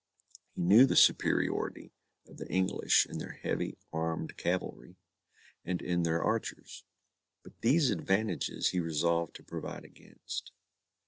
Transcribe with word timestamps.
He 0.55 0.63
knew 0.63 0.87
the 0.87 0.95
superiority 0.95 1.93
of 2.25 2.37
the 2.37 2.49
English 2.51 3.05
in 3.05 3.19
their 3.19 3.33
heavy 3.33 3.77
armed 3.93 4.35
cavalry, 4.35 4.97
and 5.63 5.79
in 5.79 6.01
their 6.01 6.23
archers. 6.23 6.83
Both 7.43 7.53
these 7.61 7.91
advantages 7.91 8.69
he 8.71 8.79
resolved 8.79 9.35
to 9.35 9.43
provide 9.43 9.85
against. 9.85 10.53